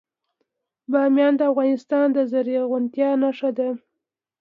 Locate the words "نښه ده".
3.21-3.69